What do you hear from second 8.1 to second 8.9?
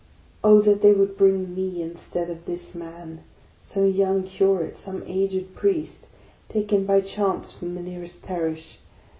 parish!